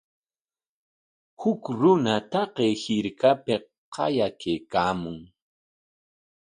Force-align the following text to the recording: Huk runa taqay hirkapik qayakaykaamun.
Huk 1.39 1.63
runa 1.79 2.13
taqay 2.31 2.73
hirkapik 2.83 3.63
qayakaykaamun. 3.93 5.17